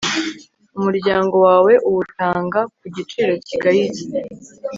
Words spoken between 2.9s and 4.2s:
giciro kigayitse